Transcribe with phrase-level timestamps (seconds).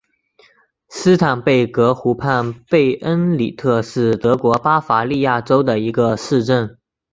[0.89, 6.79] 施坦贝格湖畔贝恩里特是德国巴伐利亚州的一个市镇。